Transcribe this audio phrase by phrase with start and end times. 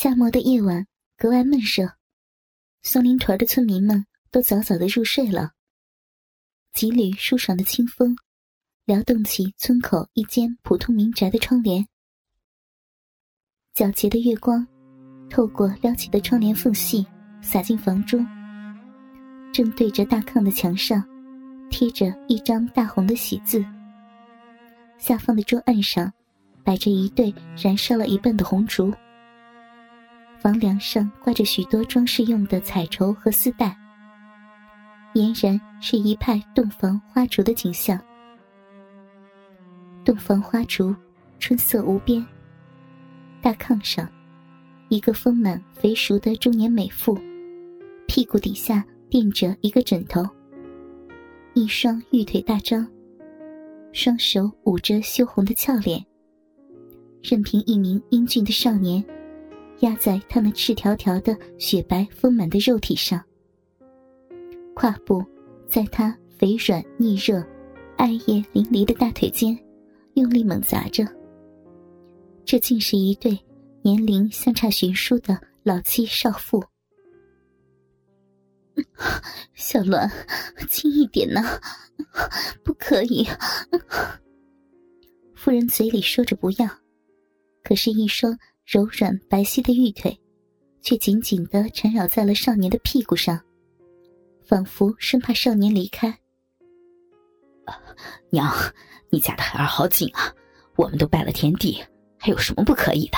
[0.00, 1.90] 夏末的夜晚格外闷热，
[2.82, 5.50] 松林屯的村民们都早早的入睡了。
[6.72, 8.16] 几缕舒爽的清风，
[8.84, 11.84] 撩动起村口一间普通民宅的窗帘。
[13.74, 14.64] 皎洁的月光，
[15.28, 17.04] 透过撩起的窗帘缝隙
[17.42, 18.24] 洒进房中。
[19.52, 21.02] 正对着大炕的墙上，
[21.70, 23.64] 贴着一张大红的喜字。
[24.96, 26.12] 下方的桌案上，
[26.62, 28.94] 摆着一对燃烧了一半的红烛。
[30.40, 33.76] 房梁上挂着许多装饰用的彩绸和丝带，
[35.14, 38.00] 俨然是一派洞房花烛的景象。
[40.04, 40.94] 洞房花烛，
[41.38, 42.24] 春色无边。
[43.42, 44.08] 大炕上，
[44.88, 47.18] 一个丰满肥熟的中年美妇，
[48.06, 50.24] 屁股底下垫着一个枕头，
[51.54, 52.88] 一双玉腿大张，
[53.92, 56.04] 双手捂着羞红的俏脸，
[57.22, 59.04] 任凭一名英俊的少年。
[59.80, 63.22] 压在他那赤条条的雪白丰满的肉体上，
[64.74, 65.24] 胯部
[65.68, 67.44] 在他肥软腻热、
[67.96, 69.56] 艾叶淋漓的大腿间
[70.14, 71.06] 用力猛砸着。
[72.44, 73.38] 这竟是一对
[73.82, 76.64] 年龄相差悬殊的老妻少妇。
[79.54, 80.10] 小栾，
[80.68, 81.60] 轻一点呐，
[82.64, 83.26] 不可以。
[85.34, 86.68] 夫人嘴里说着不要，
[87.62, 88.36] 可是，一双。
[88.70, 90.14] 柔软白皙的玉腿，
[90.82, 93.40] 却紧紧的缠绕在了少年的屁股上，
[94.44, 96.14] 仿佛生怕少年离开。
[98.28, 98.46] 娘，
[99.08, 100.30] 你家的孩儿好紧啊！
[100.76, 101.82] 我们都拜了天地，
[102.18, 103.16] 还有什么不可以的？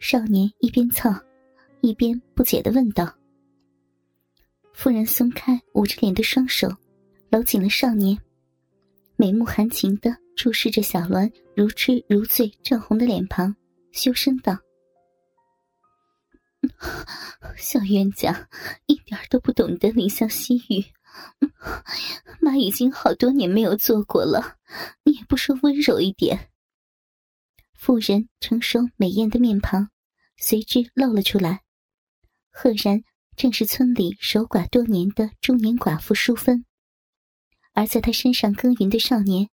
[0.00, 1.14] 少年一边蹭，
[1.80, 3.08] 一边不解的问道。
[4.72, 6.68] 夫人松开捂着脸的双手，
[7.30, 8.18] 搂紧了少年，
[9.14, 13.54] 眉目含情的注视着小鸾如痴如醉、涨红的脸庞。
[13.92, 14.58] 羞声道
[17.56, 18.48] ：“小冤家，
[18.86, 20.84] 一点都不懂得怜香惜玉。
[22.40, 24.56] 妈已经好多年没有做过了，
[25.04, 26.50] 你也不说温柔一点。”
[27.76, 29.90] 妇人成熟美艳的面庞
[30.36, 31.62] 随之露了出来，
[32.50, 33.02] 赫然
[33.36, 36.64] 正是村里守寡多年的中年寡妇淑芬，
[37.74, 39.48] 而在她身上耕耘的少年，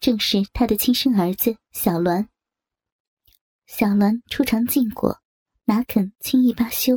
[0.00, 2.28] 正是她的亲生儿子小栾。
[3.66, 5.20] 小栾初尝禁果，
[5.64, 6.96] 哪肯轻易罢休？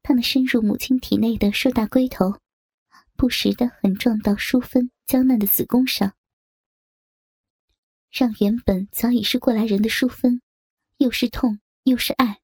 [0.00, 2.40] 他那深入母亲体内的硕大龟头，
[3.16, 6.14] 不时的狠撞到淑芬娇嫩的子宫上，
[8.12, 10.40] 让原本早已是过来人的淑芬，
[10.98, 12.40] 又是痛又是爱。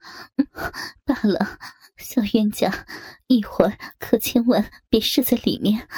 [1.04, 1.58] 罢了，
[1.96, 2.86] 小冤家，
[3.26, 5.88] 一会儿可千万别射在里面。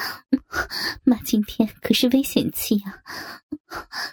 [1.04, 3.02] 妈今天可是危险期啊！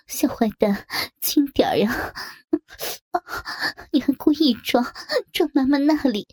[0.07, 0.85] 小坏蛋，
[1.21, 2.13] 轻点呀！
[3.91, 4.85] 你还故意撞
[5.31, 6.27] 撞妈妈那里，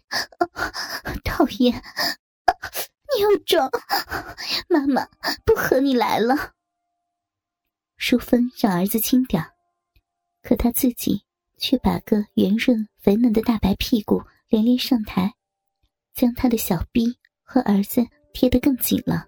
[1.25, 1.83] 讨厌！
[3.15, 3.71] 你又撞，
[4.69, 5.07] 妈妈
[5.45, 6.53] 不和你来了。
[7.97, 9.51] 淑芬让儿子轻点
[10.43, 11.25] 可他自己。
[11.59, 15.35] 却把个圆润肥嫩的大白屁股连连上台，
[16.15, 19.27] 将他的小臂和儿子贴得更紧了。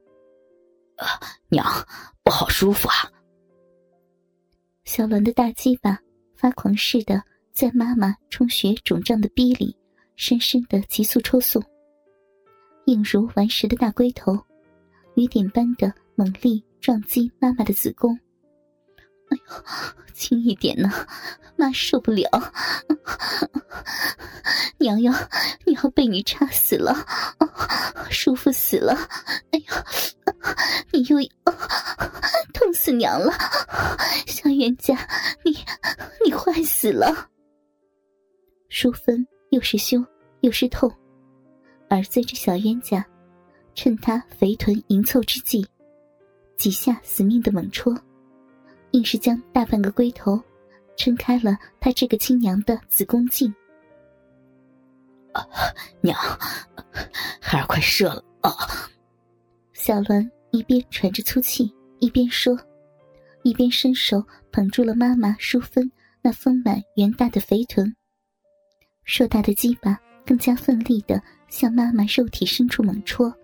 [0.97, 1.65] 啊娘，
[2.25, 3.11] 我好舒服啊！
[4.85, 5.99] 小伦的大鸡巴
[6.35, 7.23] 发狂似的
[7.53, 9.77] 在妈妈充血肿胀的逼里
[10.17, 11.63] 深深的急速抽送，
[12.87, 14.39] 硬如顽石的大龟头
[15.17, 18.19] 雨点般的猛力撞击妈妈的子宫。
[19.31, 19.55] 哎呦，
[20.13, 21.07] 轻一点呐，
[21.57, 22.29] 妈受不了！
[24.79, 25.13] 娘要
[25.65, 26.95] 你要被你插死了，
[28.11, 28.95] 舒服死了！
[29.51, 29.75] 哎呦，
[30.93, 31.17] 你又
[32.53, 33.33] 痛死娘了！
[34.27, 34.95] 小冤家，
[35.45, 35.57] 你
[36.25, 37.31] 你坏死了！
[38.69, 40.05] 淑芬又是羞
[40.41, 40.93] 又是痛，
[41.89, 43.05] 而在这小冤家
[43.75, 45.67] 趁他肥臀迎凑之际，
[46.57, 47.97] 几下死命的猛戳。
[48.95, 50.41] 硬是将大半个龟头
[50.97, 53.53] 撑开了，他这个亲娘的子宫颈。
[55.33, 55.45] 啊，
[56.01, 56.17] 娘，
[57.41, 58.53] 孩儿快射了啊！
[59.73, 62.57] 小栾一边喘着粗气，一边说，
[63.43, 65.91] 一边伸手捧住了妈妈淑芬
[66.23, 67.93] 那丰满圆大的肥臀，
[69.03, 73.35] 硕大的鸡巴更加奋力的向妈妈肉体深处猛戳，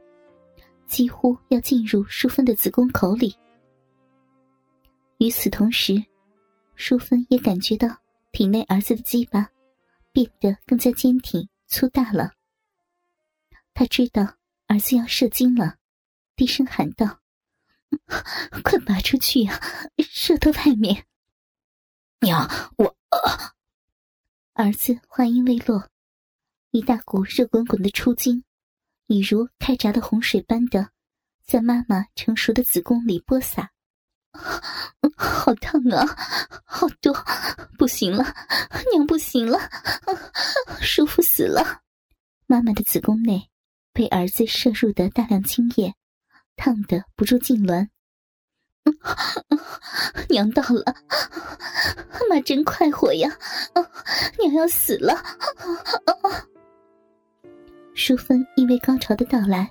[0.87, 3.35] 几乎要进入淑芬的子宫口里。
[5.21, 6.03] 与此同时，
[6.77, 7.95] 淑芬也感觉到
[8.33, 9.51] 体内儿子的鸡巴
[10.13, 12.33] 变得更加坚挺粗大了。
[13.75, 15.77] 他知道儿子要射精了，
[16.37, 17.21] 低声喊道
[18.65, 19.61] ：“快拔出去呀，
[19.99, 21.05] 射到外面！”
[22.21, 22.97] 娘，我……
[24.55, 25.87] 儿子话音未落，
[26.71, 28.43] 一大股热滚滚的出精，
[29.07, 30.93] 已如开闸的洪水般的，
[31.45, 33.71] 在妈妈成熟的子宫里播撒。
[35.17, 36.07] 好烫啊！
[36.65, 37.13] 好多，
[37.79, 38.25] 不行了，
[38.93, 39.59] 娘不行了，
[40.81, 41.81] 舒服死了。
[42.47, 43.49] 妈妈的子宫内
[43.93, 45.95] 被儿子摄入的大量精液，
[46.57, 47.89] 烫得不住痉挛。
[50.29, 50.95] 娘到了，
[52.29, 53.31] 妈真快活呀！
[54.39, 55.15] 娘要死了。
[57.95, 59.71] 淑芬因为高潮的到来，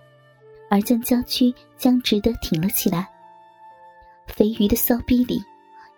[0.70, 3.10] 而将娇躯僵直的挺了起来。
[4.30, 5.44] 肥鱼的骚逼里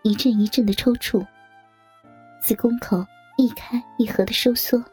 [0.01, 1.25] 一阵一阵的抽搐，
[2.41, 3.05] 子宫口
[3.37, 4.83] 一开一合的收缩，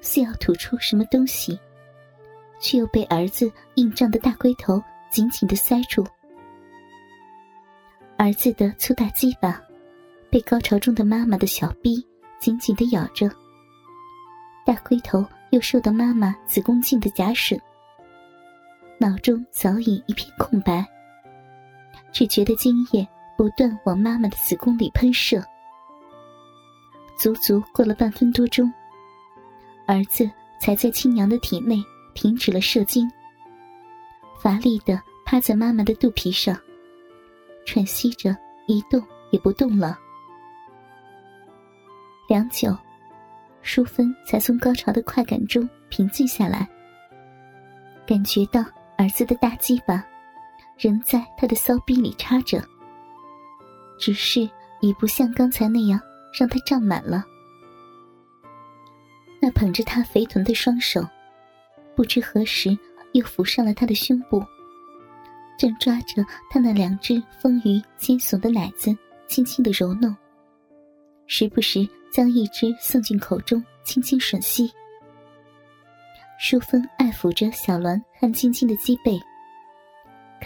[0.00, 1.58] 似要吐出什么东西，
[2.58, 6.04] 却又被儿子硬胀的大龟头紧紧的塞住。
[8.16, 9.62] 儿子的粗大鸡巴
[10.30, 12.04] 被高潮中的妈妈的小逼
[12.40, 13.30] 紧紧的咬着，
[14.64, 17.60] 大龟头又受到妈妈子宫颈的夹吮，
[18.98, 20.84] 脑中早已一片空白。
[22.16, 25.44] 只觉得精液不断往妈妈的子宫里喷射，
[27.18, 28.72] 足足过了半分多钟，
[29.86, 30.26] 儿子
[30.58, 31.76] 才在亲娘的体内
[32.14, 33.06] 停止了射精，
[34.40, 36.58] 乏力的趴在妈妈的肚皮上，
[37.66, 38.34] 喘息着，
[38.66, 38.98] 一动
[39.30, 39.98] 也不动了。
[42.30, 42.74] 良久，
[43.60, 46.66] 淑芬才从高潮的快感中平静下来，
[48.06, 48.64] 感觉到
[48.96, 50.02] 儿子的大鸡巴。
[50.78, 52.62] 仍在他的骚逼里插着，
[53.98, 54.48] 只是
[54.80, 56.00] 已不像刚才那样
[56.38, 57.24] 让他胀满了。
[59.40, 61.06] 那捧着他肥臀的双手，
[61.94, 62.76] 不知何时
[63.12, 64.44] 又抚上了他的胸部，
[65.58, 68.96] 正抓着他那两只丰腴尖耸的奶子，
[69.26, 70.14] 轻轻的揉弄，
[71.26, 74.70] 时不时将一只送进口中，轻轻吮吸。
[76.38, 79.18] 淑芬爱抚着小鸾汗津津的脊背。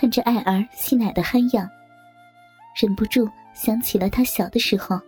[0.00, 1.68] 看着爱儿吸奶的憨样，
[2.74, 4.98] 忍不住想起了他小的时候。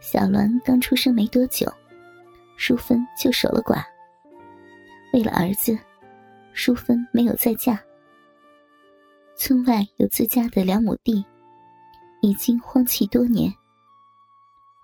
[0.00, 1.70] 小栾刚出生没多久，
[2.56, 3.84] 淑芬就守了寡。
[5.12, 5.78] 为了儿子，
[6.54, 7.78] 淑芬没有再嫁。
[9.36, 11.22] 村外有自家的两亩地，
[12.22, 13.52] 已经荒弃多年。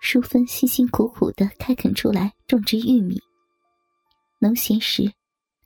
[0.02, 3.18] 淑芬辛辛苦苦的开垦出来种植玉米，
[4.38, 5.10] 农闲时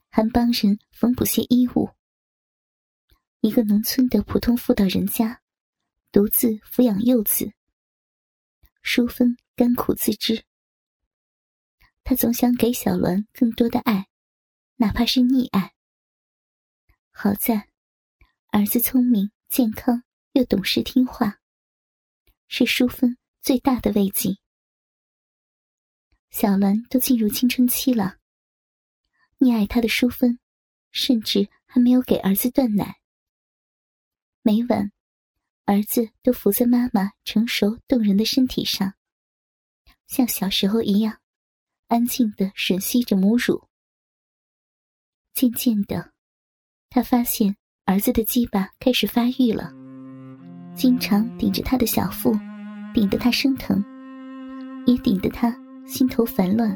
[0.09, 1.89] 还帮人缝补些衣物。
[3.41, 5.41] 一个农村的普通妇道人家，
[6.11, 7.53] 独自抚养幼子。
[8.81, 10.43] 淑芬甘苦自知，
[12.03, 14.07] 她总想给小栾更多的爱，
[14.77, 15.73] 哪怕是溺爱。
[17.11, 17.69] 好在，
[18.49, 21.39] 儿子聪明、健康又懂事听话，
[22.47, 24.37] 是淑芬最大的慰藉。
[26.31, 28.17] 小栾都进入青春期了，
[29.39, 30.39] 溺爱他的淑芬，
[30.91, 32.99] 甚至还没有给儿子断奶。
[34.47, 34.93] 每晚，
[35.65, 38.93] 儿子都伏在妈妈成熟动人的身体上，
[40.07, 41.17] 像小时候一样，
[41.89, 43.67] 安静的吮吸着母乳。
[45.33, 46.13] 渐渐的，
[46.89, 49.73] 他发现儿子的鸡巴开始发育了，
[50.73, 52.31] 经常顶着他的小腹，
[52.93, 53.83] 顶得他生疼，
[54.85, 55.53] 也顶得他
[55.85, 56.71] 心头烦乱。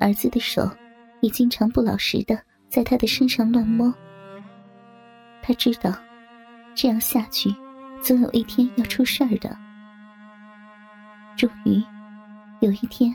[0.00, 0.74] 儿子的手
[1.20, 3.94] 也经常不老实的在他的身上乱摸。
[5.40, 5.90] 他知道，
[6.80, 7.52] 这样下去，
[8.00, 9.58] 总有一天要出事儿的。
[11.36, 11.82] 终于，
[12.60, 13.12] 有一天，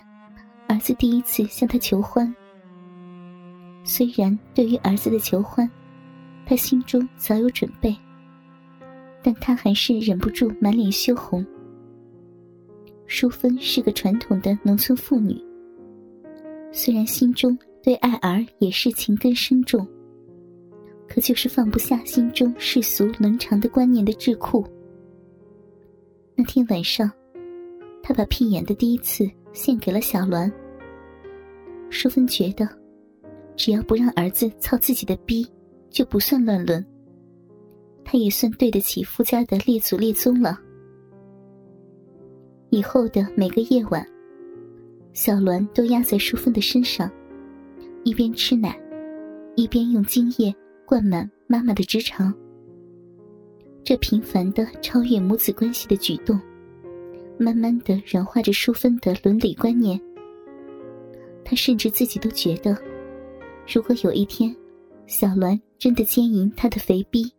[0.68, 2.36] 儿子第一次向他求欢。
[3.86, 5.70] 虽然对于儿子的求欢，
[6.46, 7.96] 他心中早有准备，
[9.24, 11.46] 但他还是忍不住满脸羞红。
[13.08, 15.42] 淑芬是个传统的农村妇女，
[16.70, 19.88] 虽然心中对爱儿也是情根深重。
[21.14, 24.66] 可就是放不下心中世俗伦常的观念的智库。
[26.34, 27.12] 那天晚上，
[28.02, 30.52] 他把屁眼的第一次献给了小栾。
[31.92, 32.68] 淑芬觉得，
[33.56, 35.48] 只要不让儿子操自己的逼，
[35.92, 36.84] 就不算乱伦。
[38.04, 40.60] 他也算对得起夫家的列祖列宗了。
[42.72, 44.04] 以后的每个夜晚，
[45.14, 47.08] 小栾都压在淑芬的身上，
[48.04, 48.76] 一边吃奶，
[49.56, 50.52] 一边用精液。
[50.86, 52.34] 灌满妈妈的直肠，
[53.84, 56.40] 这频繁的超越母子关系的举动，
[57.40, 60.00] 慢慢的软化着淑芬的伦理观念。
[61.44, 62.78] 她甚至自己都觉得，
[63.74, 64.56] 如果有一天，
[65.08, 67.32] 小栾真的奸淫她的肥逼，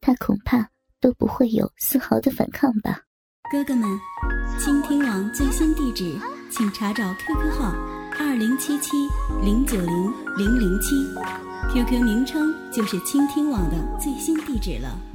[0.00, 0.68] 她恐怕
[1.00, 3.00] 都不会有丝毫的反抗吧。
[3.50, 3.88] 哥哥们，
[4.58, 6.14] 倾听网最新地址，
[6.50, 7.74] 请查找 QQ 号
[8.18, 8.96] 二零七七
[9.42, 10.94] 零九零零零七
[11.72, 15.13] ，QQ 名称就是倾听网的最新地址了。